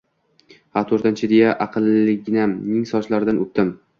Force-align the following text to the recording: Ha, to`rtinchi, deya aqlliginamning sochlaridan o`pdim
Ha, 0.77 0.81
to`rtinchi, 0.91 1.29
deya 1.33 1.51
aqlliginamning 1.67 2.91
sochlaridan 2.95 3.45
o`pdim 3.45 3.73